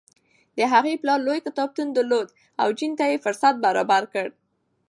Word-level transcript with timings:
د 0.57 0.59
هغې 0.73 0.93
پلار 1.01 1.19
لوی 1.27 1.39
کتابتون 1.47 1.87
درلود 1.93 2.27
او 2.61 2.67
جین 2.77 2.91
ته 2.99 3.05
یې 3.11 3.23
فرصت 3.25 3.55
برابر 3.65 4.03
کړ. 4.13 4.27